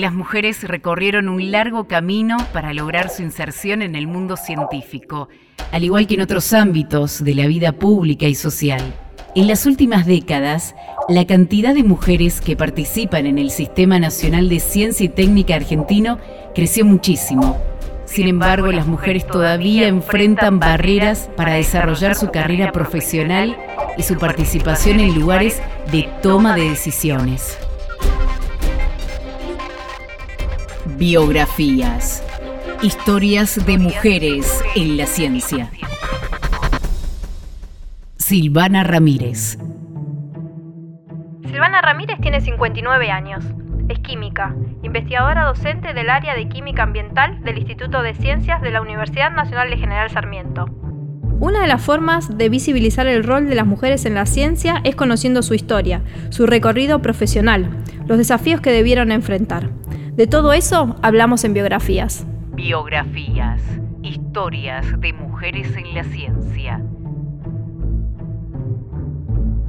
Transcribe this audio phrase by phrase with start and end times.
[0.00, 5.28] las mujeres recorrieron un largo camino para lograr su inserción en el mundo científico,
[5.70, 8.82] al igual que en otros ámbitos de la vida pública y social.
[9.36, 10.74] En las últimas décadas,
[11.08, 16.18] la cantidad de mujeres que participan en el Sistema Nacional de Ciencia y Técnica argentino
[16.56, 17.56] creció muchísimo.
[18.04, 23.56] Sin embargo, las mujeres todavía enfrentan barreras para desarrollar su carrera profesional
[23.96, 27.58] y su participación en lugares de toma de decisiones.
[30.86, 32.22] Biografías.
[32.82, 35.70] Historias de mujeres en la ciencia.
[38.18, 39.58] Silvana Ramírez.
[41.46, 43.42] Silvana Ramírez tiene 59 años.
[43.88, 48.82] Es química, investigadora docente del área de química ambiental del Instituto de Ciencias de la
[48.82, 50.66] Universidad Nacional de General Sarmiento.
[51.40, 54.94] Una de las formas de visibilizar el rol de las mujeres en la ciencia es
[54.94, 57.70] conociendo su historia, su recorrido profesional,
[58.06, 59.70] los desafíos que debieron enfrentar.
[60.16, 62.24] De todo eso hablamos en biografías.
[62.52, 63.60] Biografías,
[64.00, 66.80] historias de mujeres en la ciencia.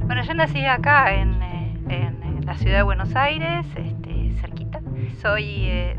[0.06, 4.80] Bueno, yo nací acá en, eh, la ciudad de Buenos Aires, este, cerquita.
[5.20, 5.96] Soy eh,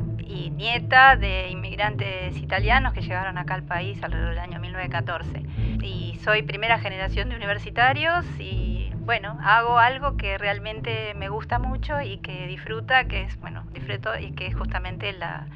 [0.55, 5.43] nieta de inmigrantes italianos que llegaron acá al país alrededor del año 1914.
[5.83, 8.66] Y soy primera generación de universitarios y
[9.07, 14.09] bueno, hago algo que realmente me gusta mucho y que disfruta, que es, bueno, disfruto
[14.19, 15.47] y que es justamente la,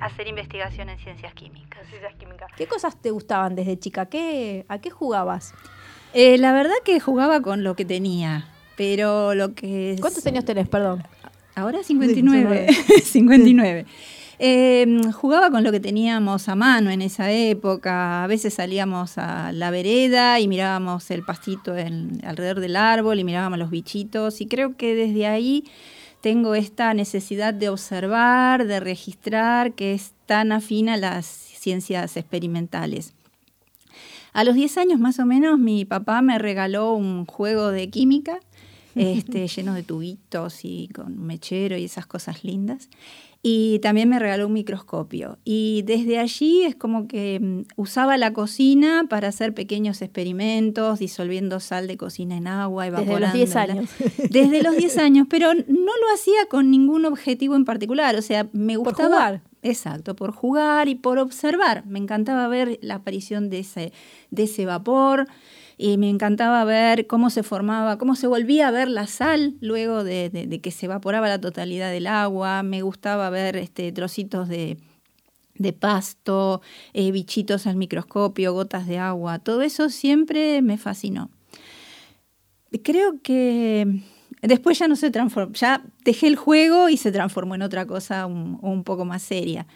[0.00, 1.86] hacer investigación en ciencias químicas.
[2.56, 4.06] ¿Qué cosas te gustaban desde chica?
[4.06, 5.52] ¿Qué, ¿A qué jugabas?
[6.14, 9.96] Eh, la verdad que jugaba con lo que tenía, pero lo que...
[10.00, 11.02] ¿Cuántos años tenés, perdón?
[11.54, 12.72] Ahora 59.
[13.02, 13.84] 59.
[14.38, 18.24] Em, jugaba con lo que teníamos a mano en esa época.
[18.24, 23.58] A veces salíamos a la vereda y mirábamos el pastito alrededor del árbol y mirábamos
[23.58, 24.40] los bichitos.
[24.40, 25.64] Y creo que desde ahí
[26.20, 33.12] tengo esta necesidad de observar, de registrar, que es tan afín a las ciencias experimentales.
[34.32, 38.40] A los 10 años más o menos mi papá me regaló un juego de química
[38.96, 42.88] este, lleno de tubitos y con mechero y esas cosas lindas.
[43.46, 45.36] Y también me regaló un microscopio.
[45.44, 51.60] Y desde allí es como que mm, usaba la cocina para hacer pequeños experimentos, disolviendo
[51.60, 53.36] sal de cocina en agua, evaporando.
[53.36, 53.90] Desde los 10 años.
[54.30, 58.16] Desde los 10 años, pero no lo hacía con ningún objetivo en particular.
[58.16, 58.96] O sea, me gustaba.
[58.96, 59.42] Por jugar.
[59.60, 61.84] Exacto, por jugar y por observar.
[61.84, 63.92] Me encantaba ver la aparición de ese,
[64.30, 65.26] de ese vapor
[65.84, 70.02] y me encantaba ver cómo se formaba, cómo se volvía a ver la sal luego
[70.02, 72.62] de, que se evaporaba la totalidad del agua.
[72.62, 74.78] Me gustaba ver este, trocitos de,
[75.78, 76.62] pasto,
[76.94, 79.40] eh, bichitos al microscopio, gotas de agua.
[79.40, 81.28] Todo eso siempre me fascinó.
[82.82, 84.00] Creo que
[84.40, 88.24] después ya no se transformó, ya dejé el juego y se transformó en otra cosa
[88.24, 89.66] un, poco más seria.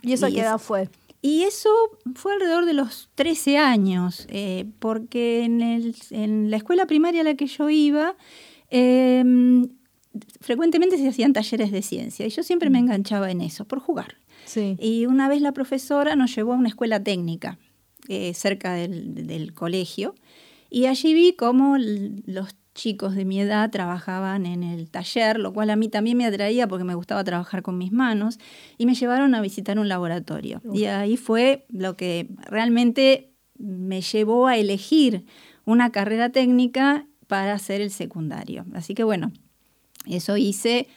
[0.00, 0.88] ¿Y eso qué edad fue?
[1.22, 1.68] Y eso
[2.14, 7.24] fue alrededor de los 13 años, eh, porque en, el, en, la escuela primaria a
[7.24, 8.16] la que yo iba,
[8.70, 9.68] em,
[10.40, 12.84] frecuentemente se hacían talleres de ciencia y yo siempre me mm.
[12.84, 14.16] enganchaba en eso, por jugar.
[14.78, 17.58] Y una vez la profesora nos llevó a una escuela técnica
[18.08, 20.16] eh, cerca del, del, colegio
[20.70, 25.70] y allí vi cómo los chicos de mi edad trabajaban en el taller, lo cual
[25.70, 28.38] a mí también me atraía porque me gustaba trabajar con mis manos,
[28.78, 30.60] y me llevaron a visitar un laboratorio.
[30.72, 35.26] Y ahí fue lo que realmente me llevó a elegir
[35.64, 38.64] una carrera técnica para hacer el secundario.
[38.74, 39.32] Así que bueno,
[40.06, 40.88] eso hice.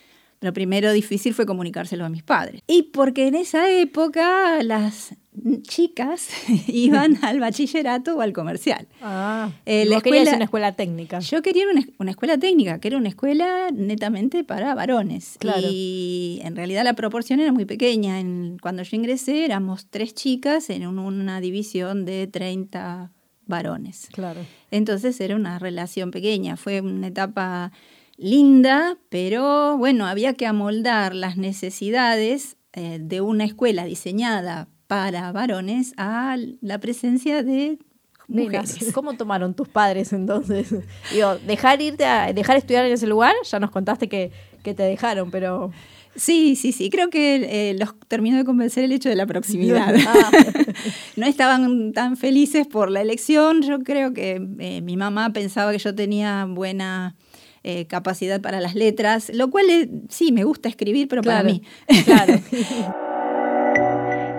[0.44, 2.62] Lo primero difícil fue comunicárselo a mis padres.
[2.68, 5.16] Y porque en esa época las
[5.62, 6.28] chicas
[6.68, 8.86] iban al bachillerato o al comercial.
[9.02, 11.20] Ah, eh, la escuela, una escuela técnica.
[11.20, 11.64] Yo quería
[11.98, 15.38] una, escuela técnica, que era una escuela netamente para varones.
[15.62, 18.22] Y en realidad la proporción era muy pequeña.
[18.62, 23.12] cuando yo ingresé éramos tres chicas en una división de 30
[23.46, 24.10] varones.
[24.12, 24.42] Claro.
[24.72, 26.58] Entonces era una relación pequeña.
[26.58, 27.72] Fue una etapa
[28.18, 35.94] linda, pero bueno, había que amoldar las necesidades eh, de una escuela diseñada para varones
[35.98, 37.80] a la presencia de
[38.27, 38.92] mujeres.
[38.94, 40.74] ¿Cómo tomaron tus padres entonces?
[41.13, 44.31] Digo, dejar irte a dejar estudiar en ese lugar, ya nos contaste que,
[44.63, 45.71] te dejaron, pero
[46.16, 46.92] Sí, sí, sí.
[46.92, 49.95] Creo que eh, los terminó de convencer el hecho de la proximidad.
[50.07, 50.31] Ah.
[51.16, 53.63] no estaban tan felices por la elección.
[53.63, 57.16] Yo creo que eh, mi mamá pensaba que yo tenía buena
[57.63, 59.65] eh, capacidad para las letras, lo cual
[60.10, 61.63] sí, me gusta escribir, pero para mí.
[62.06, 62.33] Claro.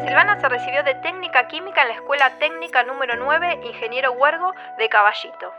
[0.05, 4.88] Silvana se recibió de técnica química en la Escuela Técnica número 9, Ingeniero Huergo de
[4.88, 5.53] Caballito.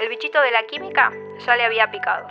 [0.00, 1.12] El bichito de la química
[1.46, 2.26] ya le había picado.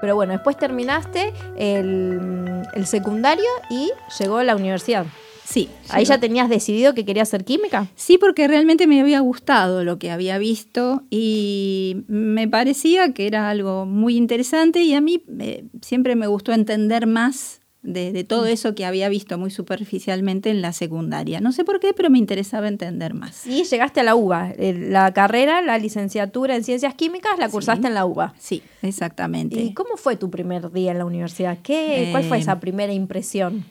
[0.00, 5.06] Pero bueno, después terminaste el, el secundario y llegó a la universidad.
[5.48, 5.70] Sí.
[5.88, 7.88] ¿Ahí ya tenías decidido que querías ser química?
[7.96, 13.48] Sí, porque realmente me había gustado lo que había visto y me parecía que era
[13.48, 18.48] algo muy interesante y a mí eh, siempre me gustó entender más de, todo mm.
[18.48, 21.40] eso que había visto muy superficialmente en la secundaria.
[21.40, 23.46] No sé por qué, pero me interesaba entender más.
[23.46, 24.52] Y llegaste a la UBA.
[24.58, 28.34] La carrera, la licenciatura en ciencias químicas, la cursaste en la UBA.
[28.38, 29.58] Sí, exactamente.
[29.58, 31.56] ¿Y cómo fue tu primer día en la universidad?
[31.62, 33.64] ¿Qué, ¿Cuál fue eh, esa primera impresión?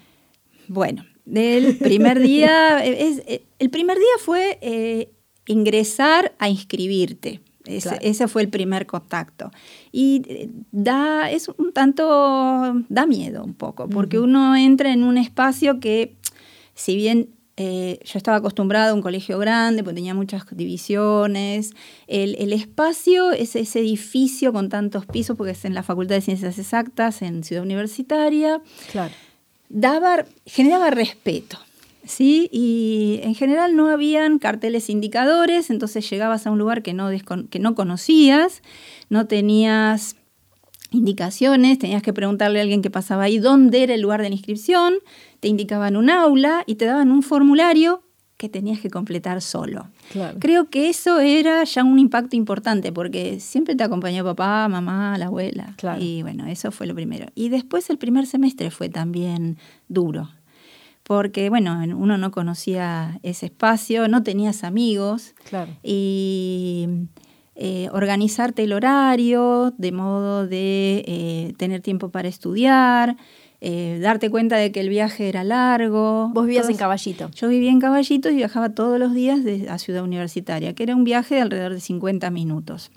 [0.68, 5.12] Bueno, del primer día, es, eh, el primer día fue eh,
[5.45, 7.41] ingresar a inscribirte.
[7.65, 9.51] Ese, fue el primer contacto.
[9.91, 15.18] Y eh, da, es un tanto, da miedo un poco, porque uno entra en un
[15.18, 16.15] espacio que,
[16.74, 21.71] si bien yo estaba acostumbrada a un colegio grande, porque tenía muchas divisiones.
[22.06, 26.21] El, el, espacio es ese edificio con tantos pisos, porque es en la Facultad de
[26.21, 28.62] Ciencias Exactas, en Ciudad Universitaria.
[28.91, 29.12] Claro
[30.45, 31.57] generaba respeto.
[32.07, 32.49] ¿sí?
[32.51, 37.09] Y en general no habían carteles indicadores, entonces llegabas a un lugar que no,
[37.49, 38.61] que no conocías,
[39.09, 40.15] no tenías
[40.91, 44.35] indicaciones, tenías que preguntarle a alguien que pasaba ahí dónde era el lugar de la
[44.35, 44.95] inscripción,
[45.39, 48.03] te indicaban un aula y te daban un formulario
[48.37, 49.87] que tenías que completar solo.
[50.39, 55.25] Creo que eso era ya un impacto importante porque siempre te acompañó papá, mamá, la
[55.25, 55.75] abuela.
[55.99, 57.27] Y bueno, eso fue lo primero.
[57.33, 59.57] Y después el primer semestre fue también
[59.89, 60.29] duro.
[61.01, 65.33] Porque, bueno, uno no conocía ese espacio, no tenías amigos.
[65.81, 66.87] Y
[67.55, 73.17] eh, organizarte el horario de modo de eh, tener tiempo para estudiar.
[73.59, 76.30] Eh, darte cuenta de que el viaje era largo.
[76.33, 77.31] ¿Vos vivías en Caballito?
[77.31, 80.95] Yo vivía en Caballito y viajaba todos los días de, a Ciudad Universitaria, que era
[80.95, 82.92] un viaje de alrededor de 50 minutos.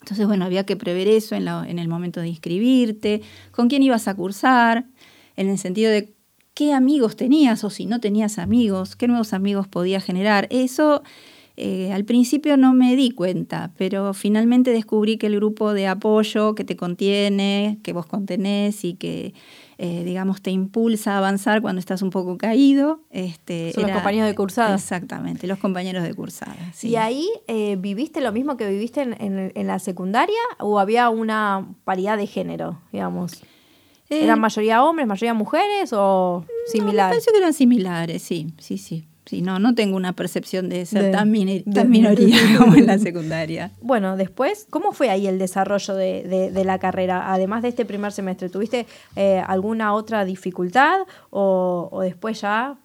[0.00, 4.08] Entonces, bueno, había que prever eso en, en el momento de inscribirte, con quién ibas
[4.08, 4.86] a cursar,
[5.36, 6.12] en el sentido de
[6.54, 10.48] qué amigos tenías o si no tenías amigos, qué nuevos amigos podías generar.
[10.50, 11.02] Eso
[11.56, 16.54] eh, al principio no me di cuenta, pero finalmente descubrí que el grupo de apoyo
[16.56, 19.34] que te contiene, que vos contenés y que,
[19.78, 23.00] eh, digamos, te impulsa a avanzar cuando estás un poco caído.
[23.10, 24.74] Este, Son los compañeros de cursada.
[24.74, 26.56] Exactamente, los compañeros de cursada.
[26.82, 32.16] ¿Y ahí eh, viviste lo mismo que viviste en, la secundaria o había una paridad
[32.16, 33.42] de género, digamos?
[34.10, 37.24] ¿Eran mayoría hombres, mayoría mujeres o similares?
[37.26, 39.08] me que eran similares, sí, sí, sí.
[39.26, 41.64] Sí, no, no tengo una percepción de ser tan, minoría
[42.58, 43.70] como en la secundaria.
[43.80, 47.32] Bueno, después, ¿cómo fue ahí el desarrollo de, la carrera?
[47.32, 48.86] Además de este primer semestre, ¿tuviste
[49.16, 51.00] eh, alguna otra dificultad
[51.30, 52.78] o, después ya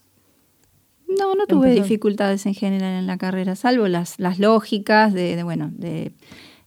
[1.07, 5.71] no, no tuve dificultades en general en la carrera, salvo las, las lógicas de bueno,
[5.73, 6.13] de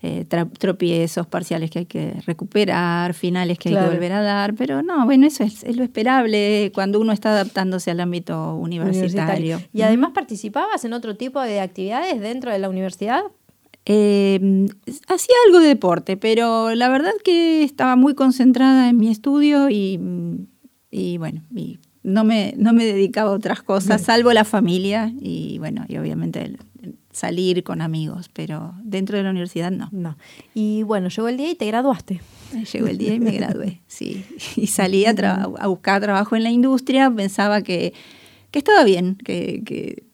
[0.05, 0.25] eh,
[0.59, 5.05] tropiezos parciales que hay que recuperar, finales que hay que volver a dar, pero no,
[5.05, 9.63] bueno, eso es, lo esperable cuando uno está adaptándose al ámbito universitario.
[9.73, 13.23] ¿Y además participabas en otro tipo de actividades dentro de la universidad?
[13.85, 14.67] Em,
[15.07, 19.99] hacía algo de deporte, pero la verdad que estaba muy concentrada en mi estudio y,
[21.17, 21.43] bueno,
[22.03, 26.43] no, me, no me dedicaba a otras cosas, salvo la familia y bueno, y obviamente
[26.43, 26.59] el,
[27.13, 29.89] salir con amigos, pero dentro de la universidad no.
[29.93, 30.17] No.
[30.55, 32.21] Y bueno, llegó el día y te graduaste.
[32.73, 34.27] Llegó el día y me gradué, sí.
[34.57, 37.95] Y salí a, buscar trabajo en la industria, pensaba que,
[38.53, 40.05] estaba bien, que, que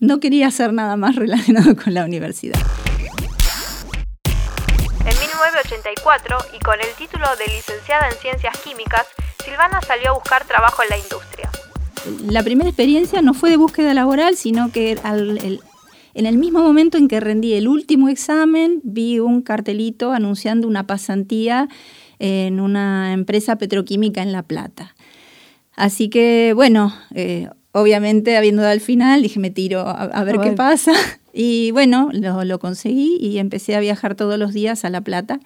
[0.00, 2.60] no quería hacer nada más relacionado con la universidad.
[5.00, 9.06] En 1984, y con el título de licenciada en Ciencias Químicas,
[9.42, 11.50] Silvana salió a buscar trabajo en la industria.
[12.26, 15.62] La primera experiencia no fue de búsqueda laboral, sino que al, el,
[16.18, 20.84] en el mismo momento en que rendí el último examen, vi un cartelito anunciando una
[20.84, 21.68] pasantía
[22.18, 24.96] en una empresa petroquímica en La Plata.
[25.76, 30.52] Así que, bueno, eh, obviamente habiendo dado al final, dije, me tiro a, ver qué
[30.52, 30.92] pasa.
[31.40, 35.38] Y bueno, lo, lo, conseguí y empecé a viajar todos los días a La Plata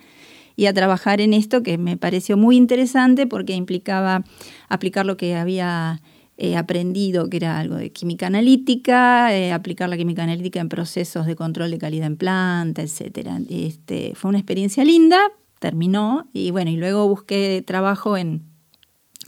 [0.57, 4.25] y a trabajar en esto que me pareció muy interesante porque implicaba
[4.71, 6.00] aplicar lo que había
[6.45, 11.37] He aprendido que era algo de química analítica, aplicar la química analítica en procesos de
[11.37, 13.29] control de calidad en planta, etc.
[13.49, 15.21] Este, fue una experiencia linda,
[15.61, 18.43] terminó y bueno, y luego busqué trabajo en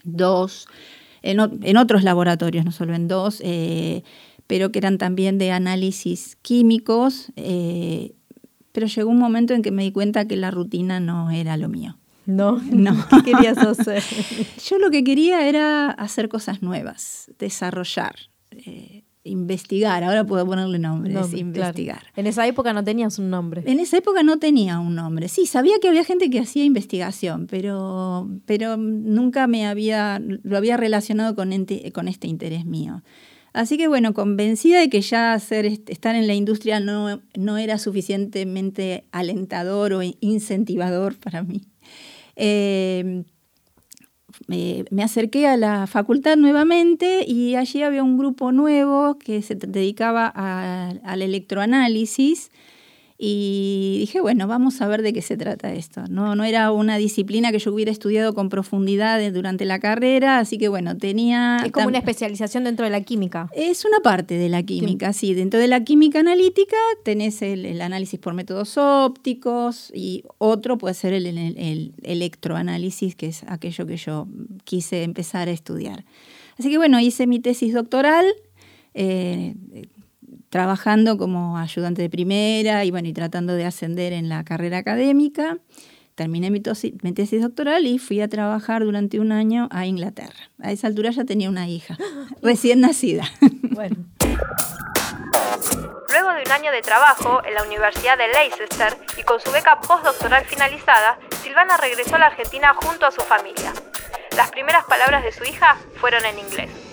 [0.02, 0.66] dos,
[1.22, 4.02] en, otros laboratorios, no solo en dos, eh,
[4.46, 8.12] pero que eran también de análisis químicos, eh,
[8.72, 11.68] pero llegó un momento en que me di cuenta que la rutina no era lo
[11.68, 11.96] mío.
[12.26, 12.96] No, no.
[13.24, 14.02] ¿Qué querías hacer?
[14.68, 18.14] Yo lo que quería era hacer cosas nuevas, desarrollar.
[18.50, 22.02] Eh, investigar, ahora puedo ponerle nombre, investigar.
[22.14, 23.62] En esa época no tenías un nombre.
[23.66, 25.28] En esa época no tenía un nombre.
[25.28, 30.76] Sí, sabía que había gente que hacía investigación, pero, pero nunca me había, lo había
[30.76, 31.52] relacionado con,
[31.92, 33.02] con este interés mío.
[33.54, 37.78] Así que bueno, convencida de que ya hacer, estar en la industria no, no era
[37.78, 41.62] suficientemente alentador o incentivador para mí.
[42.36, 43.24] Eh,
[44.48, 50.26] me acerqué a la facultad nuevamente y allí había un grupo nuevo que se dedicaba
[50.26, 52.50] al electroanálisis
[53.16, 56.02] y dije, bueno, vamos a ver de qué se trata esto.
[56.10, 60.58] No, no era una disciplina que yo hubiera estudiado con profundidad durante la carrera, así
[60.58, 61.62] que bueno, tenía...
[61.64, 63.48] Es como una especialización dentro de la química.
[63.54, 65.32] Es una parte de la química, sí.
[65.32, 71.12] Dentro de la química analítica tenés el, análisis por métodos ópticos y otro puede ser
[71.12, 74.26] el, el, electroanálisis, que es aquello que yo
[74.64, 76.04] quise empezar a estudiar.
[76.58, 78.26] Así que bueno, hice mi tesis doctoral.
[78.94, 79.54] Eh,
[80.54, 85.58] trabajando como ayudante de primera y bueno, y tratando de ascender en la carrera académica.
[86.14, 90.52] Terminé mi, tesis doctoral y fui a trabajar durante un año a Inglaterra.
[90.62, 91.98] A esa altura ya tenía una hija,
[92.40, 93.24] recién nacida.
[93.62, 93.96] Bueno.
[96.10, 99.80] Luego de un año de trabajo en la Universidad de Leicester y con su beca
[99.80, 103.72] postdoctoral finalizada, Silvana regresó a la Argentina junto a su familia.
[104.36, 106.83] Las primeras palabras de su hija fueron en inglés.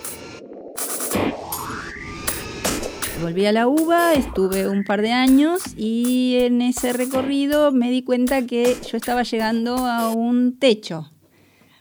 [3.22, 8.02] Volví a la UBA, estuve un par de años y en ese recorrido me di
[8.02, 11.11] cuenta que yo estaba llegando a un techo,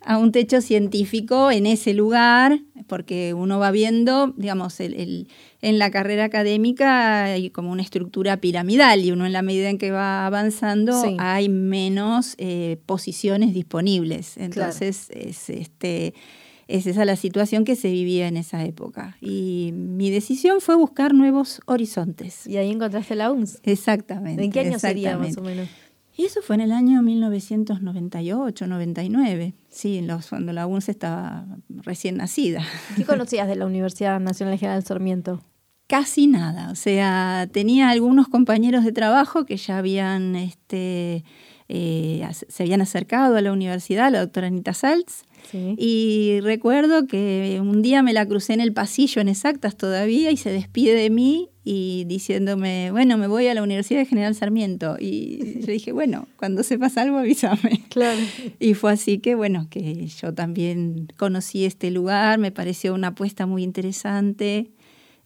[0.04, 5.28] a un techo científico en ese lugar, porque uno va viendo, digamos, en
[5.62, 9.92] la carrera académica hay como una estructura piramidal y uno en la medida en que
[9.92, 14.38] va avanzando hay menos eh, posiciones disponibles.
[14.38, 16.14] Entonces, es este
[16.68, 19.18] es esa la situación que se vivía en esa época.
[19.20, 22.48] Y mi decisión fue buscar nuevos horizontes.
[22.48, 23.60] Y ahí encontraste la UNS.
[23.64, 24.44] Exactamente.
[24.44, 25.68] ¿En qué año sería más o menos?
[26.22, 32.64] Y eso fue en el año 1998, 99, sí, cuando la UNS estaba recién nacida.
[32.96, 35.42] ¿Qué conocías de la Universidad Nacional General Sarmiento?
[35.88, 41.24] Casi nada, o sea, tenía algunos compañeros de trabajo que ya habían, este,
[41.74, 45.24] eh, se habían acercado a la universidad, la doctora Anita Saltz,
[45.54, 50.38] y recuerdo que un día me la crucé en el pasillo en exactas todavía y
[50.38, 54.98] se despide de mí y diciéndome, bueno, me voy a la Universidad de General Sarmiento.
[55.00, 57.84] Y yo dije, bueno, cuando sepas algo avísame.
[57.90, 58.20] Claro.
[58.60, 63.46] Y fue así que, bueno, que yo también conocí este lugar, me pareció una apuesta
[63.46, 64.72] muy interesante.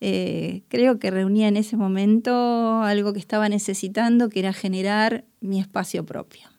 [0.01, 5.59] Eh, creo que reunía en ese momento algo que estaba necesitando, que era generar mi
[5.59, 6.49] espacio propio.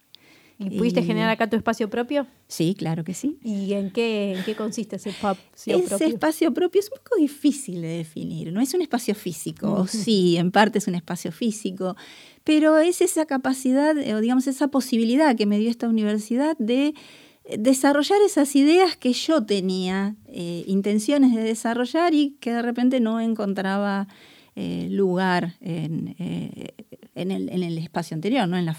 [0.58, 2.26] ¿Y pudiste generar acá tu espacio propio?
[2.48, 3.38] Sí, claro que sí.
[3.42, 5.96] ¿Y en qué, en qué consiste ese espacio propio?
[5.96, 8.52] Ese espacio propio es un poco difícil de definir.
[8.52, 11.94] No es un espacio físico, sí, en parte es un espacio físico,
[12.42, 16.94] pero es esa capacidad, o digamos, esa posibilidad que me dio esta universidad de
[17.58, 23.20] desarrollar esas ideas que yo tenía eh, intenciones de desarrollar y que de repente no
[23.20, 24.08] encontraba
[24.58, 26.74] eh, lugar en, eh,
[27.14, 28.56] en, el, espacio anterior, ¿no?
[28.56, 28.76] en, la,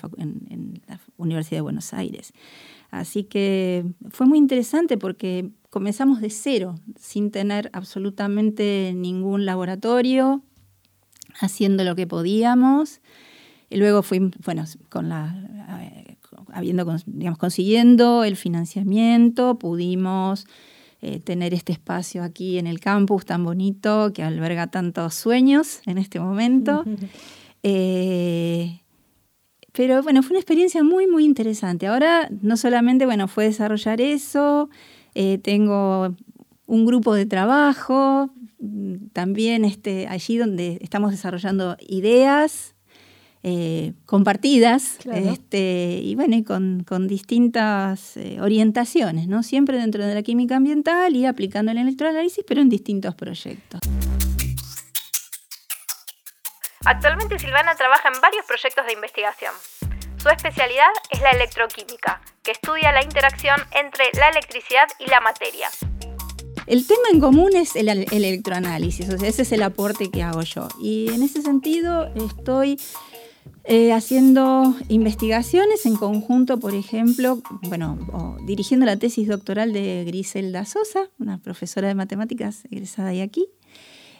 [1.18, 2.34] Universidad de Buenos Aires.
[2.90, 10.42] Así que fue muy interesante porque comenzamos de cero, sin tener absolutamente ningún laboratorio,
[11.40, 13.00] haciendo lo que podíamos.
[13.70, 14.64] Y luego fuimos, bueno,
[15.80, 16.18] eh,
[16.54, 16.88] habiendo,
[17.38, 20.48] consiguiendo el financiamiento, pudimos
[21.02, 25.98] eh, tener este espacio aquí en el campus tan bonito que alberga tantos sueños en
[25.98, 26.84] este momento.
[27.64, 28.82] Eh,
[29.74, 31.88] pero bueno, fue una experiencia muy, muy interesante.
[31.88, 34.70] Ahora no solamente, bueno, fue desarrollar eso,
[35.16, 36.16] eh, tengo
[36.66, 42.76] un grupo de trabajo, mm, también este, allí donde estamos desarrollando ideas
[43.44, 49.44] eh, compartidas este, y bueno, y con, distintas eh, orientaciones, ¿no?
[49.44, 53.80] Siempre dentro de la química ambiental y aplicando el electroanálisis, pero en distintos proyectos.
[56.86, 59.54] Actualmente Silvana trabaja en varios proyectos de investigación.
[60.18, 65.70] Su especialidad es la electroquímica, que estudia la interacción entre la electricidad y la materia.
[66.66, 70.22] El tema en común es el, el, electroanálisis, o sea, ese es el aporte que
[70.22, 70.68] hago yo.
[70.82, 72.78] Y en ese sentido estoy
[73.68, 81.10] eh, haciendo investigaciones en conjunto, por ejemplo, bueno, dirigiendo la tesis doctoral de Griselda Sosa,
[81.20, 83.50] una profesora de matemáticas egresada de aquí.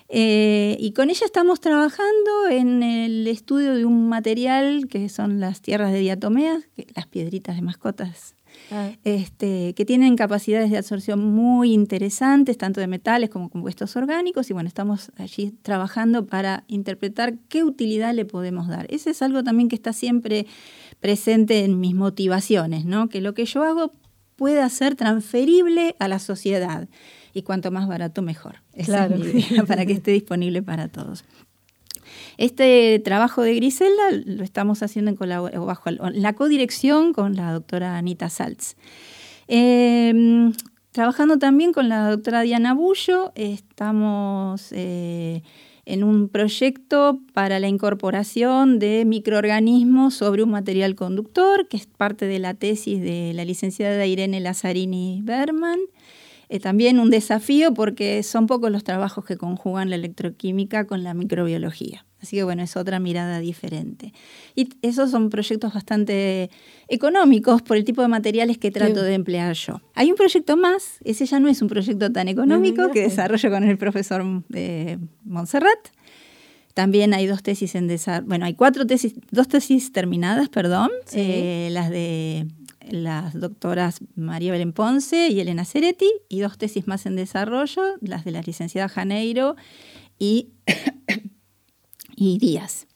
[0.10, 5.62] Eh, y con ella estamos trabajando en el estudio de un material que son las
[5.62, 6.64] tierras de diatomeas,
[6.96, 8.36] las piedritas de mascotas
[8.72, 8.92] ah.
[9.04, 14.54] este, que tienen capacidades de absorción muy interesantes, tanto de metales como compuestos orgánicos, y
[14.54, 18.86] bueno, estamos allí trabajando para interpretar qué utilidad le podemos dar.
[18.90, 20.46] Ese es algo también que está siempre
[21.00, 23.10] presente en mis motivaciones, ¿no?
[23.10, 23.94] que lo que yo hago
[24.36, 26.88] pueda ser transferible a la sociedad
[27.34, 28.58] y cuanto más barato mejor.
[28.86, 29.18] claro.
[29.68, 31.26] para que esté disponible para todos.
[32.38, 35.18] Este trabajo de Griselda lo estamos haciendo en
[35.66, 38.76] bajo la codirección con la doctora Anita Salz.
[39.48, 40.54] Em,
[40.92, 45.42] trabajando también con la doctora Diana Bullo, estamos eh,
[45.86, 52.26] en un proyecto para la incorporación de microorganismos sobre un material conductor, que es parte
[52.26, 55.80] de la tesis de la licenciada Irene Lazzarini Berman.
[56.50, 61.14] Eh, también un desafío porque son pocos los trabajos que conjugan la electroquímica con la
[61.14, 62.06] microbiología.
[62.22, 64.14] Así que bueno, es otra mirada diferente.
[64.56, 66.50] Y esos son proyectos bastante
[66.88, 69.82] económicos por el tipo de materiales que trato de emplear yo.
[69.94, 73.64] Hay un proyecto más, ese ya no es un proyecto tan económico, que desarrollo con
[73.64, 74.24] el profesor
[74.54, 75.90] eh, Montserrat.
[76.74, 81.70] También hay dos tesis en desarrollo, bueno, hay cuatro tesis, dos tesis terminadas, perdón, eh,
[81.72, 82.48] las de
[82.92, 88.26] las doctoras María Belén Ponce y Elena Ceretti, y dos tesis más en desarrollo, las
[88.26, 89.56] de la licenciada Janeiro
[90.20, 90.50] y
[92.16, 92.88] y Díaz.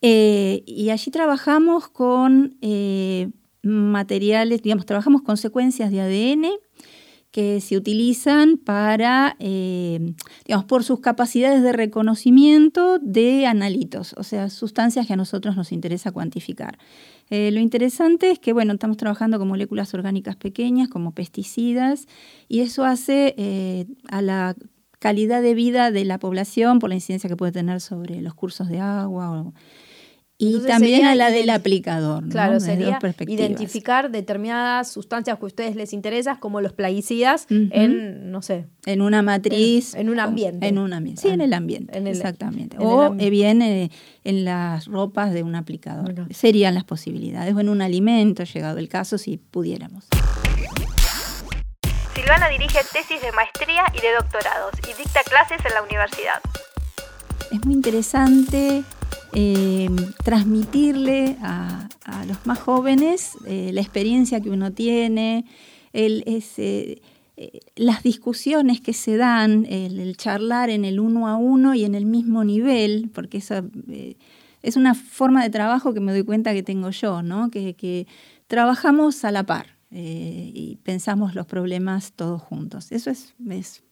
[0.00, 3.30] Eh, y allí trabajamos con eh,
[3.62, 6.46] materiales, digamos, trabajamos con secuencias de ADN
[7.30, 14.50] que se utilizan para, eh, digamos, por sus capacidades de reconocimiento de analitos, o sea,
[14.50, 16.78] sustancias que a nosotros nos interesa cuantificar.
[17.32, 22.06] Lo interesante es que, bueno, estamos trabajando con moléculas orgánicas pequeñas, como pesticidas,
[22.46, 24.54] y eso hace a la
[24.98, 28.68] calidad de vida de la población por la incidencia que puede tener sobre los cursos
[28.68, 29.52] de agua.
[30.38, 32.28] Y también a la del aplicador.
[32.28, 32.98] Claro, sería
[33.28, 38.66] identificar determinadas sustancias que a ustedes les interesan, como los plaguicidas, en, no sé.
[38.84, 39.94] En una matriz.
[39.94, 40.66] En, un ambiente.
[40.66, 41.22] En un ambiente.
[41.22, 41.96] Sí, en el ambiente.
[42.10, 42.76] exactamente.
[42.80, 43.90] o bien eh,
[44.24, 46.26] en las ropas de un aplicador.
[46.30, 47.54] Serían las posibilidades.
[47.54, 50.08] O en un alimento, llegado el caso, si pudiéramos.
[52.14, 56.40] Silvana dirige tesis de maestría y de doctorados y dicta clases en la universidad.
[57.50, 58.82] Es muy interesante
[59.34, 59.88] eh,
[60.24, 61.88] transmitirle a,
[62.26, 65.44] los más jóvenes eh, la experiencia que uno tiene,
[65.92, 66.90] eh,
[67.76, 72.06] las discusiones que se dan, el, charlar en el uno a uno y en el
[72.06, 73.62] mismo nivel, porque eso
[74.62, 78.06] es una forma de trabajo que me doy cuenta que tengo yo, que
[78.46, 79.82] trabajamos a la par.
[79.94, 82.92] Eh, y pensamos los problemas todos juntos.
[82.92, 83.84] Eso es, es,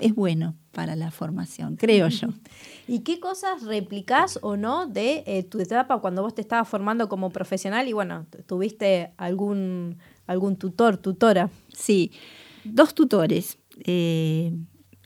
[0.00, 2.28] es, bueno para la formación, creo yo.
[2.88, 7.08] ¿Y qué cosas replicás o no de eh, tu etapa cuando vos te estabas formando
[7.08, 11.48] como profesional y bueno, tuviste algún, algún tutor, tutora?
[11.72, 12.12] Sí,
[12.64, 13.56] dos tutores.
[13.84, 14.52] Eh,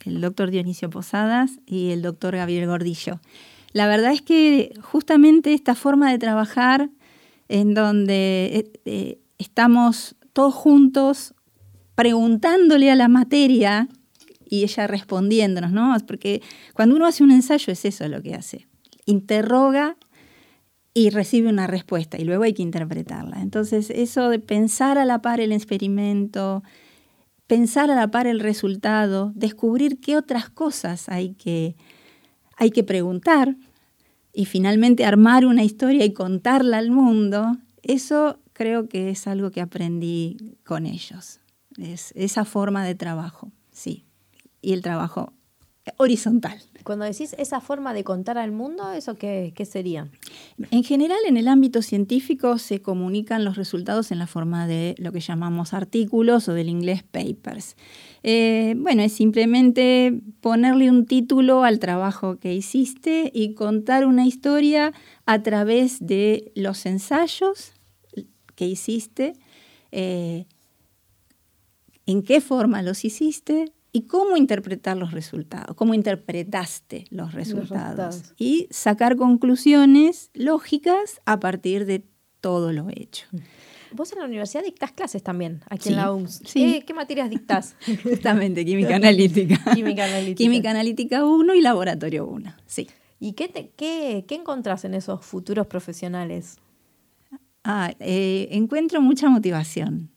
[0.05, 3.21] el doctor Dionisio Posadas y el doctor Gabriel Gordillo.
[3.71, 6.89] La verdad es que justamente esta forma de trabajar
[7.47, 8.71] en donde
[9.37, 11.33] estamos todos juntos
[11.95, 13.89] preguntándole a la materia
[14.49, 15.95] y ella respondiéndonos, ¿no?
[16.07, 16.41] Porque
[16.73, 18.67] cuando uno hace un ensayo es eso lo que hace.
[19.05, 19.95] Interroga
[20.93, 23.41] y recibe una respuesta y luego hay que interpretarla.
[23.41, 26.63] Entonces, eso de pensar a la par el experimento,
[27.47, 31.75] pensar a la par el resultado, descubrir qué otras cosas hay que,
[32.57, 33.55] hay que preguntar
[34.33, 39.61] y finalmente armar una historia y contarla al mundo, eso creo que es algo que
[39.61, 41.39] aprendí con ellos.
[41.77, 44.08] Es esa forma de trabajo, sí.
[44.61, 45.33] Y el trabajo
[45.97, 46.59] horizontal.
[46.83, 50.07] Cuando decís esa forma de contar al mundo, ¿eso qué, sería?
[50.71, 55.11] En general, en el ámbito científico se comunican los resultados en la forma de lo
[55.11, 57.75] que llamamos artículos o del inglés papers.
[58.23, 64.93] Eh, bueno, es simplemente ponerle un título al trabajo que hiciste y contar una historia
[65.25, 67.73] a través de los ensayos,
[68.55, 69.33] que hiciste,
[69.91, 70.45] eh,
[72.05, 78.67] en qué forma los hiciste y cómo interpretar los resultados, cómo interpretaste los resultados, y
[78.71, 82.03] sacar conclusiones lógicas a partir de
[82.41, 83.25] todo lo hecho.
[83.91, 86.41] Vos en la universidad dictás clases también, aquí en la UMS.
[86.53, 87.75] ¿Qué, materias dictás?
[88.03, 89.59] Justamente, química analítica.
[89.73, 90.37] química analítica.
[90.37, 92.87] Química analítica 1 y laboratorio 1, sí.
[93.19, 96.57] ¿Y qué, te, qué, qué encontrás en esos futuros profesionales?
[97.63, 100.09] Ah, eh, encuentro mucha motivación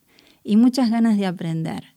[0.44, 1.91] y muchas ganas de aprender.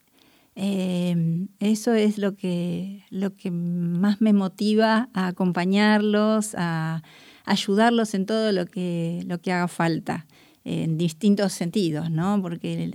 [0.56, 7.04] Em, eso es lo que, lo que más me motiva a acompañarlos, a
[7.44, 10.28] ayudarlos en todo lo que, lo que haga falta.
[10.64, 12.42] en distintos sentidos, ¿no?
[12.42, 12.92] Porque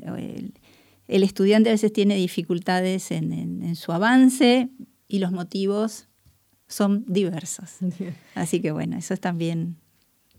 [1.06, 4.70] el, estudiante a veces tiene dificultades en, su avance
[5.06, 6.08] y los motivos
[6.66, 7.76] son diversos.
[8.34, 9.76] Así que bueno, eso es también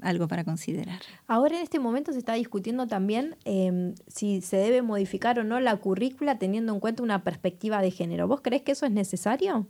[0.01, 0.99] algo para considerar.
[1.27, 5.59] Ahora en este momento se está discutiendo también em, si se debe modificar o no
[5.59, 8.27] la currícula teniendo en cuenta una perspectiva de género.
[8.27, 9.67] ¿Vos crees que eso es necesario?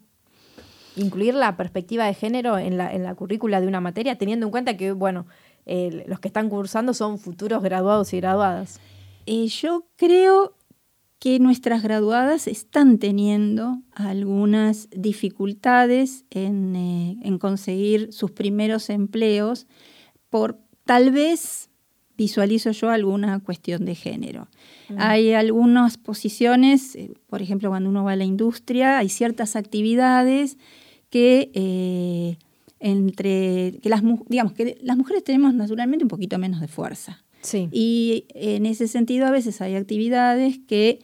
[0.96, 4.52] Incluir la perspectiva de género en la, en la currícula de una materia, teniendo en
[4.52, 5.26] cuenta que, bueno,
[5.66, 8.80] los que están cursando son futuros graduados y graduadas.
[9.26, 10.56] Eh, yo creo
[11.20, 19.68] que nuestras graduadas están teniendo algunas dificultades en, eh, en conseguir sus primeros empleos
[20.32, 21.70] por tal vez
[22.18, 24.48] visualizo yo alguna cuestión de género.
[24.98, 30.58] Hay algunas posiciones, eh, por ejemplo, cuando uno va a la industria, hay ciertas actividades
[31.10, 32.38] que eh,
[32.80, 37.24] entre que las digamos que las mujeres tenemos naturalmente un poquito menos de fuerza.
[37.42, 37.70] Sí.
[37.72, 41.00] Y en ese sentido a veces hay actividades que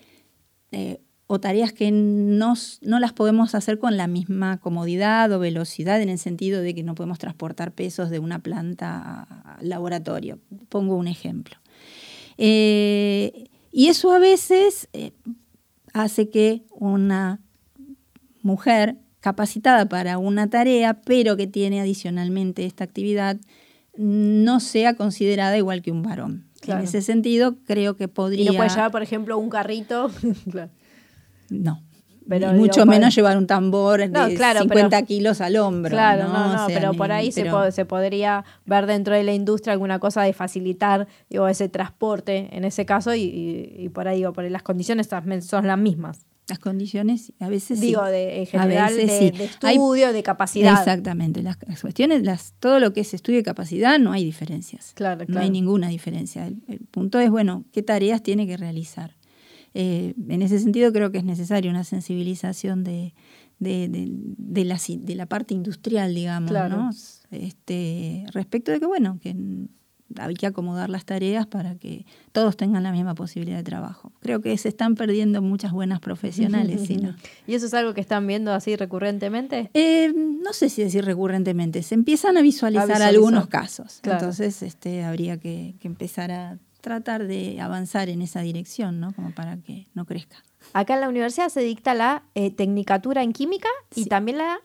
[0.71, 6.01] eh, o tareas que no, no, las podemos hacer con la misma comodidad o velocidad
[6.01, 9.23] en el sentido de que no podemos transportar pesos de una planta
[9.59, 10.39] al laboratorio.
[10.69, 11.57] Pongo un ejemplo.
[12.37, 15.11] Eh, y eso a veces eh,
[15.93, 17.41] hace que una
[18.41, 23.37] mujer capacitada para una tarea, pero que tiene adicionalmente esta actividad,
[23.97, 26.45] no sea considerada igual que un varón.
[26.65, 28.43] En ese sentido, creo que podría...
[28.43, 30.09] Y no puede llevar, por ejemplo, un carrito.
[31.49, 31.81] No.
[32.27, 35.91] Pero, mucho menos llevar un tambor de 50 kilos al hombro.
[35.91, 39.99] Claro, no, no, pero por ahí Se, se, podría ver dentro de la industria alguna
[39.99, 44.63] cosa de facilitar digo, ese transporte en ese caso y, por ahí digo, por las
[44.63, 45.09] condiciones
[45.41, 46.25] son las mismas.
[46.49, 50.79] Las condiciones a veces Digo, de, en general, de, estudio, de capacidad.
[50.79, 51.43] Exactamente.
[51.43, 54.93] Las, cuestiones, las, todo lo que es estudio de capacidad, no hay diferencias.
[54.95, 56.47] Claro, No hay ninguna diferencia.
[56.47, 59.17] el punto es, bueno, ¿qué tareas tiene que realizar?
[59.73, 63.13] Eh, en ese sentido creo que es necesaria una sensibilización de,
[63.59, 66.89] de, de, la, de la parte industrial, digamos, ¿no?
[67.31, 69.35] Este, respecto de que, bueno, que
[70.19, 74.13] hay que acomodar las tareas para que todos tengan la misma posibilidad de trabajo.
[74.21, 76.89] Creo que se están perdiendo muchas buenas profesionales.
[77.47, 79.69] ¿Y eso es algo que están viendo así recurrentemente?
[79.73, 83.99] Eh, no sé si decir recurrentemente, se empiezan a visualizar, algunos casos.
[84.03, 89.13] Entonces este, habría que, que empezar a tratar de avanzar en esa dirección, ¿no?
[89.13, 90.43] Como para que no crezca.
[90.73, 94.57] Acá en la universidad se dicta la eh, Tecnicatura en Química y también la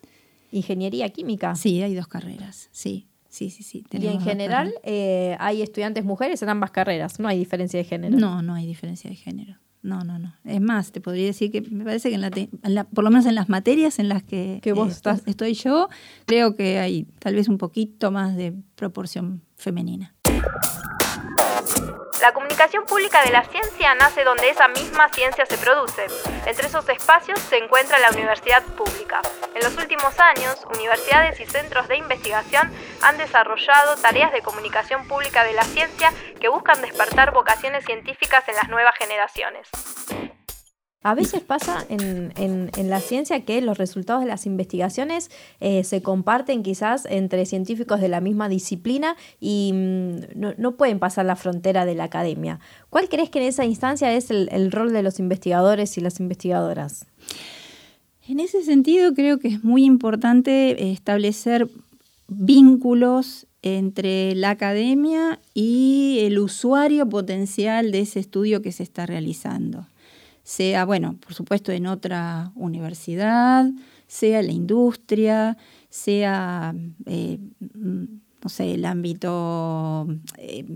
[0.51, 1.55] Ingeniería Química.
[1.55, 3.09] Sí, hay dos carreras, sí.
[3.29, 3.83] Sí, sí, sí.
[3.91, 8.19] Y en general eh, hay estudiantes mujeres en ambas carreras, no hay diferencia de género.
[8.19, 9.57] No, no hay diferencia de género.
[9.81, 10.35] No, no, no.
[10.45, 13.35] Es más, te podría decir que me parece que en la, por lo menos en
[13.35, 15.23] las materias en las que, vos eh, estás.
[15.27, 15.89] estoy yo,
[16.27, 20.15] creo que hay tal vez un poquito más de proporción femenina.
[22.23, 26.07] La comunicación pública de la ciencia nace donde esa misma ciencia se produce.
[26.47, 29.21] Entre esos espacios se encuentra la universidad pública.
[29.57, 35.43] En los últimos años, universidades y centros de investigación han desarrollado tareas de comunicación pública
[35.43, 39.69] de la ciencia que buscan despertar vocaciones científicas en las nuevas generaciones.
[41.05, 46.63] A veces pasa en, la ciencia que los resultados de las investigaciones eh, se comparten
[46.63, 51.97] quizás entre científicos de la misma disciplina y mm, no, pueden pasar la frontera de
[51.97, 52.61] la academia.
[52.89, 57.07] ¿Cuál crees que en esa instancia es el, rol de los investigadores y las investigadoras?
[58.29, 61.69] En ese sentido creo que es muy importante establecer
[62.29, 69.87] vínculos entre la academia y el usuario potencial de ese estudio que se está realizando
[70.53, 73.71] sea, bueno, por supuesto en otra universidad,
[74.07, 75.57] sea en la industria,
[75.89, 76.75] sea,
[77.07, 77.39] eh,
[77.71, 80.67] no sé, el ámbito, eh,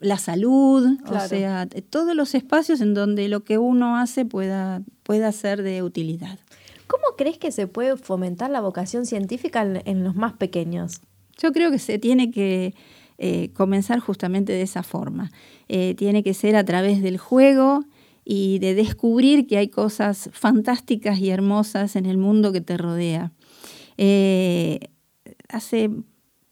[0.00, 5.32] la salud, o sea, todos los espacios en donde lo que uno hace pueda, pueda
[5.32, 6.38] ser de utilidad.
[6.86, 11.00] ¿Cómo crees que se puede fomentar la vocación científica en, los más pequeños?
[11.36, 12.76] Yo creo que se tiene que
[13.18, 15.32] eh, comenzar justamente de esa forma.
[15.66, 17.84] tiene que ser a través del juego,
[18.28, 23.30] y de descubrir que hay cosas fantásticas y hermosas en el mundo que te rodea.
[23.98, 24.80] Eh,
[25.48, 25.90] hace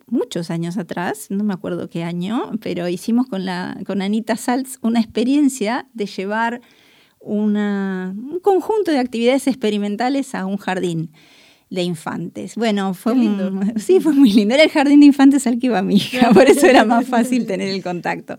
[0.06, 4.78] muchos años atrás, no me acuerdo qué año, pero hicimos con, la, con Anita Salz
[4.82, 6.60] una experiencia de llevar
[7.18, 11.10] una, un conjunto de actividades experimentales a un jardín
[11.70, 12.54] de infantes.
[12.54, 13.50] Bueno, fue lindo.
[13.78, 14.54] sí, fue muy lindo.
[14.54, 17.46] Era el jardín de infantes al que iba mi hija, por eso era más fácil
[17.46, 18.38] tener el contacto.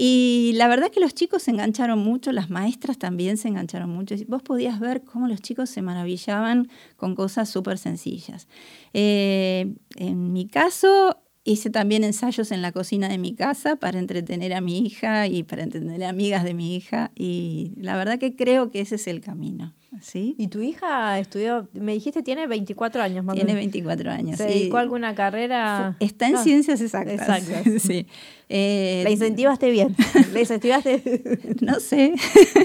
[0.00, 4.14] Y la verdad que los chicos se engancharon mucho, las maestras también se engancharon mucho.
[4.28, 8.46] Vos podías ver cómo los chicos se maravillaban con cosas súper sencillas.
[8.94, 14.54] Eh, en mi caso, hice también ensayos en la cocina de mi casa para entretener
[14.54, 17.10] a mi hija y para entretener a amigas de mi hija.
[17.16, 19.74] Y la verdad que creo que ese es el camino.
[20.00, 20.34] ¿Sí?
[20.38, 24.36] ¿Y tu hija estudió, me dijiste, tiene 24 años más Tiene 24 años.
[24.36, 25.96] ¿Se dedicó a alguna carrera?
[26.00, 27.64] Está en ciencias exactas.
[27.82, 28.06] sí.
[28.48, 29.94] Eh, ¿La incentivaste bien?
[30.32, 31.56] ¿La incentivaste?
[31.60, 32.14] no sé.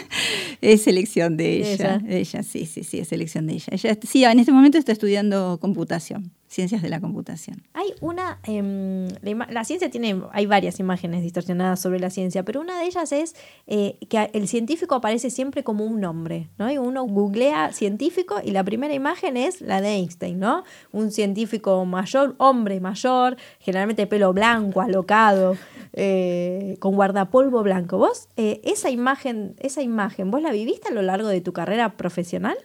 [0.62, 2.02] es elección de ella.
[2.08, 2.44] ella.
[2.44, 3.68] sí, sí, sí, es elección de ella.
[3.72, 7.64] Ella sí, en este momento está estudiando computación ciencias de la computación.
[7.74, 12.80] Hay una, em, la, ciencia tiene, hay varias imágenes distorsionadas sobre la ciencia, pero una
[12.80, 13.36] de ellas es
[13.66, 16.72] eh, que el científico aparece siempre como un nombre, ¿no?
[16.72, 20.64] Y uno googlea científico y la primera imagen es la de Einstein, ¿no?
[20.92, 25.58] Un científico mayor, hombre mayor, generalmente pelo blanco, alocado,
[25.94, 27.98] eh, con guardapolvo blanco.
[27.98, 31.98] ¿Vos eh, esa imagen, esa imagen, vos la viviste a lo largo de tu carrera
[31.98, 32.58] profesional?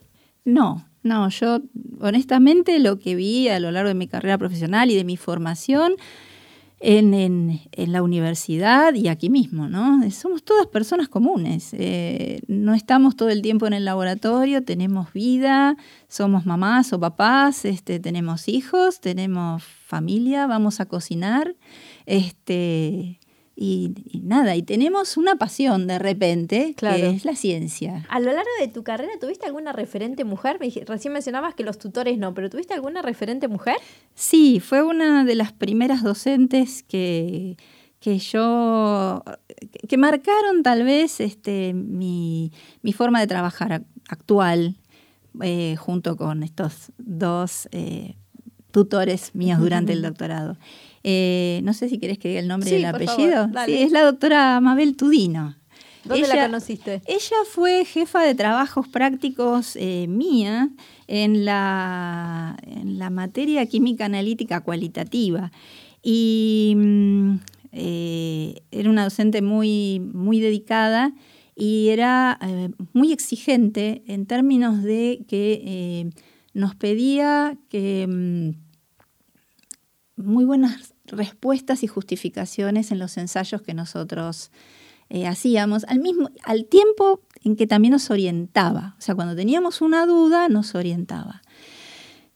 [0.45, 1.61] No, no, yo
[1.99, 5.93] honestamente lo que vi a lo largo de mi carrera profesional y de mi formación
[6.81, 10.09] en, la universidad y aquí mismo, ¿no?
[10.11, 11.73] Somos todas personas comunes.
[11.73, 15.75] Eh, no estamos todo el tiempo en el laboratorio, tenemos vida,
[16.07, 21.55] somos mamás o papás, este, tenemos hijos, tenemos familia, vamos a cocinar.
[22.05, 23.19] Este,
[23.61, 23.93] y,
[24.23, 28.05] nada, y tenemos una pasión de repente, que es la ciencia.
[28.07, 30.59] A lo largo de tu carrera, ¿tuviste alguna referente mujer?
[30.87, 33.75] Recién mencionabas que los tutores no, pero ¿tuviste alguna referente mujer?
[34.15, 37.57] Sí, fue una de las primeras docentes que,
[37.99, 39.25] que yo,
[39.89, 42.53] que marcaron tal vez este, mi,
[42.93, 44.77] forma de trabajar actual,
[45.41, 48.15] eh, junto con estos dos eh,
[48.71, 50.55] tutores míos durante el doctorado.
[51.11, 53.49] Eh, no sé si querés que diga el nombre del apellido.
[53.65, 55.55] sí, es la doctora Mabel Tudino.
[56.03, 57.01] ¿Dónde la conociste?
[57.07, 60.69] Ella fue jefa de trabajos prácticos eh, mía
[61.07, 65.51] en la, en la materia química analítica cualitativa.
[66.03, 67.35] Y mm,
[67.71, 71.11] eh, era una docente muy, muy dedicada
[71.55, 72.39] y era
[72.93, 76.11] muy exigente en términos de que
[76.53, 78.68] nos pedía que mm,
[80.19, 84.51] muy buenas respuestas y justificaciones en los ensayos que nosotros
[85.09, 88.95] eh, hacíamos, al, mismo, al tiempo en que también nos orientaba.
[88.99, 91.41] O sea, cuando teníamos una duda, nos orientaba.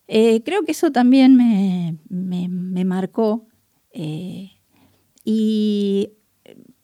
[0.08, 3.48] Eh, creo que eso también me, me, marcó.
[3.92, 4.52] Eh,
[5.24, 6.14] y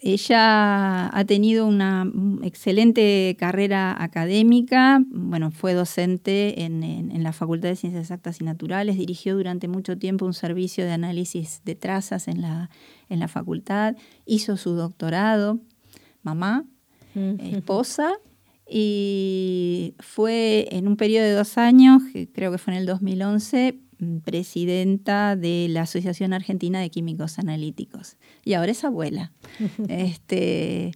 [0.01, 2.09] ella ha tenido una
[2.43, 9.35] excelente carrera académica, bueno, fue docente en, la Facultad de Ciencias Exactas y Naturales, dirigió
[9.35, 12.69] durante mucho tiempo un servicio de análisis de trazas en la,
[13.09, 15.59] en la facultad, hizo su doctorado,
[16.23, 16.65] mamá,
[17.15, 18.13] esposa,
[18.69, 22.03] y fue en un periodo de dos años,
[22.33, 23.79] creo que fue en el 2011,
[24.23, 29.31] presidenta de la Asociación Argentina de Químicos Analíticos y ahora es abuela.
[29.89, 30.91] este,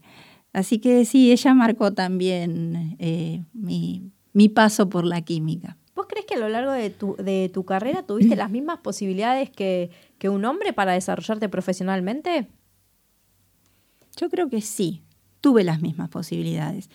[0.54, 5.78] así que sí, ella marcó también eh, mi, paso por la química.
[5.96, 9.50] ¿Vos crees que a lo largo de tu, de tu carrera tuviste las mismas posibilidades
[9.50, 12.48] que, que un hombre para desarrollarte profesionalmente?
[14.18, 15.04] Yo creo que sí,
[15.42, 16.90] tuve las mismas posibilidades.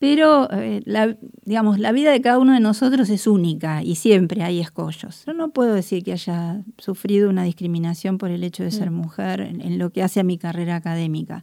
[0.00, 4.42] Pero, eh, la, digamos, la vida de cada uno de nosotros es única y siempre
[4.42, 5.24] hay escollos.
[5.26, 8.94] Yo no puedo decir que haya sufrido una discriminación por el hecho de ser mm.
[8.94, 11.42] mujer en, lo que hace a mi carrera académica.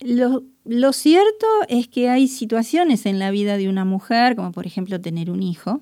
[0.00, 5.00] Lo, cierto es que hay situaciones en la vida de una mujer, como por ejemplo
[5.00, 5.80] tener un hijo,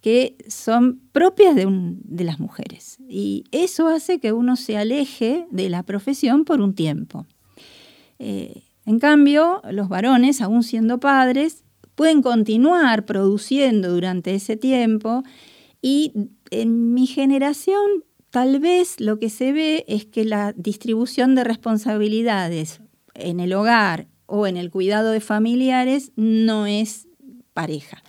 [0.00, 2.98] que son propias de, de las mujeres.
[3.08, 7.26] Y eso hace que uno se aleje de la profesión por un tiempo.
[8.20, 11.64] Eh, en cambio, los varones, aún siendo padres,
[11.94, 15.22] pueden continuar produciendo durante ese tiempo
[15.82, 16.12] y
[16.50, 22.80] en mi generación tal vez lo que se ve es que la distribución de responsabilidades
[23.14, 27.08] en el hogar o en el cuidado de familiares no es
[27.52, 28.02] pareja.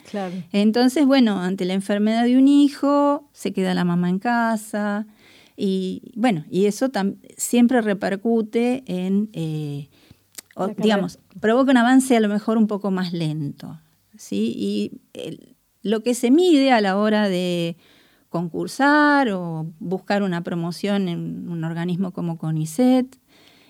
[0.52, 5.08] Entonces, bueno, ante la enfermedad de un hijo, se queda la mamá en casa
[5.58, 6.90] y bueno, y eso
[7.38, 9.90] siempre repercute en eh,
[10.78, 13.80] digamos, provoca un avance a lo mejor un poco más lento.
[14.18, 14.54] ¿sí?
[14.56, 15.02] Y
[15.82, 17.78] lo que se mide a la hora de
[18.30, 23.18] concursar o buscar una promoción en un organismo como CONICET,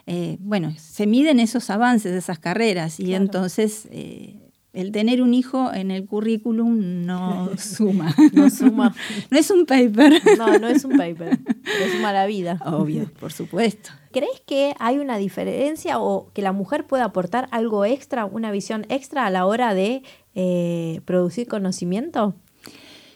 [0.07, 5.73] eh, bueno, se miden esos avances esas carreras y entonces eh, el tener un hijo
[5.73, 8.15] en el currículum no suma.
[8.33, 8.95] no suma.
[9.29, 10.21] no es un paper.
[10.37, 11.39] No, no es un paper.
[11.83, 12.59] Es suma la vida.
[12.65, 13.89] Obvio, por supuesto.
[14.11, 18.85] ¿Crees que hay una diferencia o que la mujer puede aportar algo extra, una visión
[18.89, 20.03] extra a la hora de
[20.35, 22.35] eh, producir conocimiento?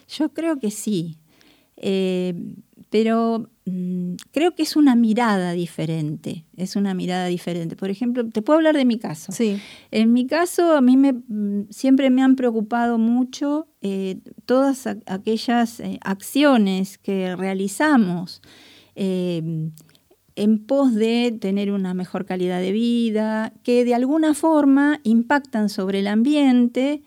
[0.07, 1.17] Yo creo que sí.
[1.77, 2.33] Eh,
[2.89, 3.49] pero
[4.31, 7.75] creo que es una mirada diferente, es una mirada diferente.
[7.75, 9.31] Por ejemplo, te puedo hablar de mi caso.
[9.31, 9.59] Sí.
[9.89, 15.79] En mi caso, a mí me, mm, siempre me han preocupado mucho eh, todas aquellas
[15.79, 18.41] eh, acciones que realizamos
[18.93, 19.71] em,
[20.35, 25.99] en pos de tener una mejor calidad de vida, que de alguna forma impactan sobre
[25.99, 27.03] el ambiente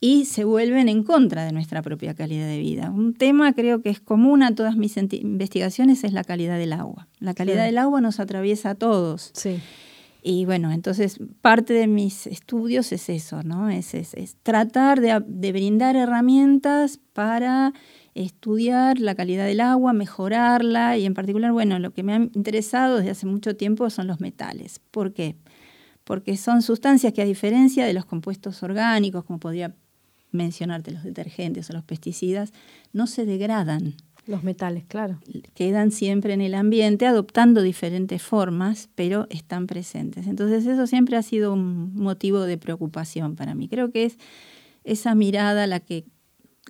[0.00, 2.90] y se vuelven en contra de nuestra propia calidad de vida.
[2.90, 7.08] Un tema creo que es común a todas mis investigaciones es la calidad del agua.
[7.18, 9.30] La calidad del agua nos atraviesa a todos.
[9.34, 9.60] Sí.
[10.22, 13.70] Y bueno, entonces parte de mis estudios es eso, ¿no?
[13.70, 17.72] Es, es, tratar de, de, brindar herramientas para
[18.14, 22.96] estudiar la calidad del agua, mejorarla y en particular, bueno, lo que me ha interesado
[22.98, 24.80] desde hace mucho tiempo son los metales.
[24.90, 25.36] ¿Por qué?
[26.02, 29.74] Porque son sustancias que a diferencia de los compuestos orgánicos, como podría
[30.30, 32.52] mencionarte los detergentes o los pesticidas,
[32.92, 33.94] no se degradan.
[34.26, 35.18] Los metales, claro.
[35.54, 40.26] Quedan siempre en el ambiente adoptando diferentes formas, pero están presentes.
[40.26, 43.68] Entonces eso siempre ha sido un motivo de preocupación para mí.
[43.68, 44.18] Creo que es
[44.84, 46.04] esa mirada la que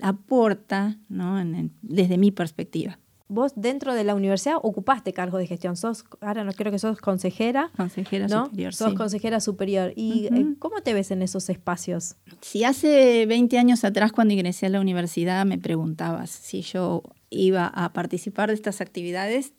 [0.01, 1.43] aporta ¿no?
[1.83, 5.77] desde mi perspectiva vos dentro de la universidad ocupaste cargos de gestión.
[5.77, 7.71] Sos, ahora no creo que sos consejera.
[7.77, 8.75] Consejera superior.
[8.75, 9.93] Sos consejera superior.
[9.95, 12.17] ¿Y eh, cómo te ves en esos espacios?
[12.41, 17.67] Si hace 20 años atrás, cuando ingresé a la universidad, me preguntabas si yo iba
[17.67, 19.53] a participar de estas actividades,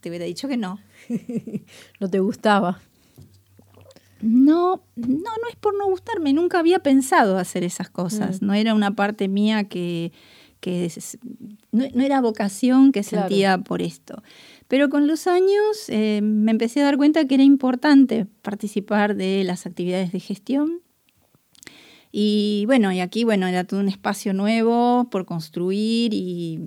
[0.00, 0.78] te hubiera dicho que no.
[2.00, 2.80] ¿No te gustaba?
[4.20, 6.32] No, no, no es por no gustarme.
[6.32, 8.42] Nunca había pensado hacer esas cosas.
[8.42, 8.46] Mm.
[8.46, 10.12] No era una parte mía que
[10.60, 10.90] que
[11.72, 14.22] no, era vocación que sentía por esto.
[14.68, 19.44] Pero con los años eh, me empecé a dar cuenta que era importante participar de
[19.44, 20.80] las actividades de gestión.
[22.10, 26.60] Y bueno, y aquí bueno, era todo un espacio nuevo por construir y,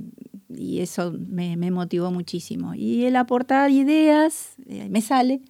[0.80, 2.76] eso me, motivó muchísimo.
[2.76, 5.42] Y el aportar ideas eh, me sale,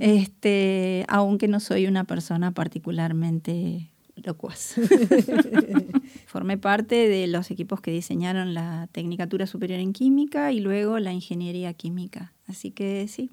[0.00, 3.90] este, aunque no soy una persona particularmente
[4.24, 4.74] locuaz.
[6.26, 11.12] Formé parte de los equipos que diseñaron la Tecnicatura Superior en Química y luego la
[11.12, 12.32] Ingeniería Química.
[12.46, 13.30] Así que sí,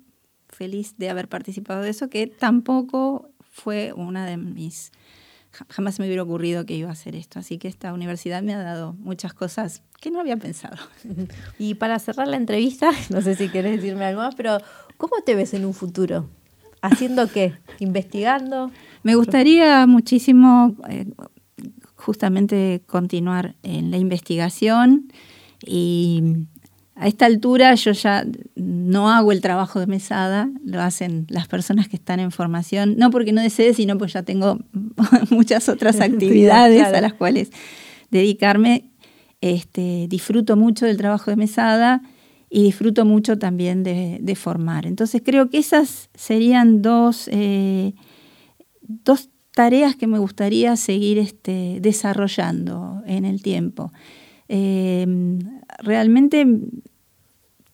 [0.49, 4.91] feliz de haber participado de eso, que tampoco fue una de mis...
[5.69, 7.39] Jamás me hubiera ocurrido que iba a hacer esto.
[7.39, 10.77] Así que esta universidad me ha dado muchas cosas que no había pensado.
[11.59, 14.59] Y para cerrar la entrevista, no sé si querés decirme algo más, pero
[14.97, 16.29] ¿cómo te ves en un futuro?
[16.81, 17.53] ¿Haciendo qué?
[17.79, 18.71] ¿Investigando?
[19.03, 21.05] Me gustaría muchísimo eh,
[21.95, 25.11] justamente continuar en la investigación
[25.65, 26.23] y
[26.95, 31.87] a esta altura yo ya no hago el trabajo de mesada, lo hacen las personas
[31.87, 34.59] que están en formación, no porque no desee, sino porque ya tengo
[35.29, 37.51] muchas otras actividades a las cuales
[38.09, 38.91] dedicarme.
[39.39, 42.01] Este, disfruto mucho del trabajo de mesada
[42.49, 44.85] y disfruto mucho también de, formar.
[44.85, 47.93] Entonces creo que esas serían dos, eh,
[48.81, 53.91] dos tareas que me gustaría seguir este, desarrollando en el tiempo.
[54.47, 55.39] Em,
[55.79, 56.45] realmente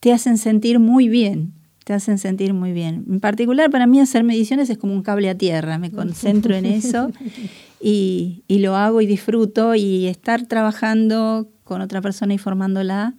[0.00, 1.52] te hacen sentir muy bien,
[1.84, 3.04] te hacen sentir muy bien.
[3.08, 6.66] En particular para mí hacer mediciones es como un cable a tierra, me concentro en
[6.66, 7.12] eso
[7.80, 13.14] y, y lo hago y disfruto y estar trabajando con otra persona y formándola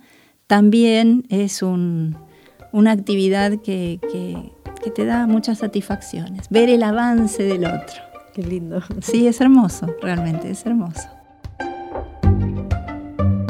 [0.47, 3.99] también es una actividad que,
[4.93, 8.03] te da muchas satisfacciones, ver el avance del otro.
[8.33, 8.81] Qué lindo.
[9.01, 11.09] Sí, es hermoso, realmente, es hermoso.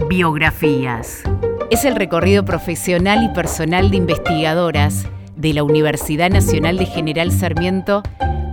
[0.08, 1.24] Biografías.
[1.72, 8.04] Es el recorrido profesional y personal de investigadoras de la Universidad Nacional de General Sarmiento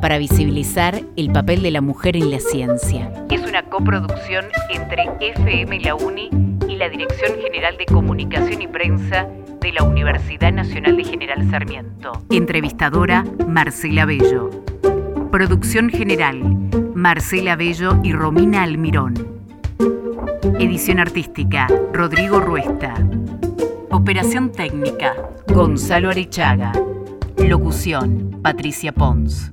[0.00, 3.12] para visibilizar el papel de la mujer en la ciencia.
[3.30, 6.30] Es una coproducción entre FM La Uni
[6.72, 9.28] y la Dirección General de Comunicación y Prensa
[9.60, 12.12] de la Universidad Nacional de General Sarmiento.
[12.30, 14.48] Entrevistadora Marcela Bello.
[15.30, 16.40] Producción general
[16.94, 19.14] Marcela Bello y Romina Almirón.
[20.58, 22.94] Edición artística Rodrigo Ruesta.
[23.90, 25.14] Operación técnica
[25.48, 26.72] Gonzalo Arechaga.
[27.36, 29.52] Locución Patricia Pons.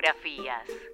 [0.00, 0.89] Biografías.